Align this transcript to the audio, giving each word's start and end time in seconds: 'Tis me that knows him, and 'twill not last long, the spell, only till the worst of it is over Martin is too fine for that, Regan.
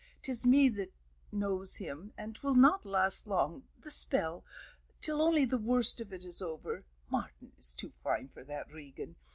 'Tis 0.23 0.43
me 0.47 0.67
that 0.67 0.91
knows 1.31 1.77
him, 1.77 2.11
and 2.17 2.33
'twill 2.33 2.55
not 2.55 2.87
last 2.87 3.27
long, 3.27 3.67
the 3.81 3.91
spell, 3.91 4.43
only 5.07 5.45
till 5.45 5.59
the 5.59 5.63
worst 5.63 6.01
of 6.01 6.11
it 6.11 6.25
is 6.25 6.41
over 6.41 6.83
Martin 7.11 7.51
is 7.55 7.71
too 7.71 7.93
fine 8.03 8.27
for 8.27 8.43
that, 8.43 8.67
Regan. 8.71 9.15